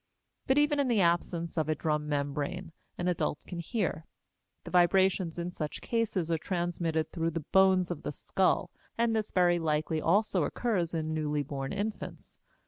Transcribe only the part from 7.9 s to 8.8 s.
of the skull,